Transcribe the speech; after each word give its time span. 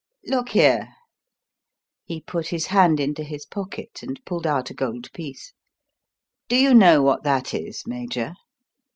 Look 0.25 0.49
here" 0.49 0.87
he 2.05 2.21
put 2.21 2.47
his 2.47 2.65
hand 2.73 2.99
into 2.99 3.23
his 3.23 3.45
pocket 3.45 3.99
and 4.01 4.19
pulled 4.25 4.47
out 4.47 4.71
a 4.71 4.73
gold 4.73 5.13
piece 5.13 5.53
"do 6.47 6.55
you 6.55 6.73
know 6.73 7.03
what 7.03 7.21
that 7.21 7.53
is, 7.53 7.83
Major?" 7.85 8.33